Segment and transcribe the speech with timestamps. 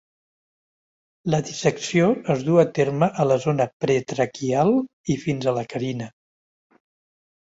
[1.33, 4.73] La dissecció es duu a terme a la zona pretraquial
[5.17, 6.09] i fins a la carina.